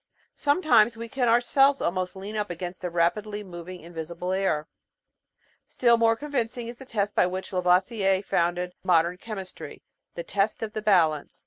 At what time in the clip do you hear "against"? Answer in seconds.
2.49-2.81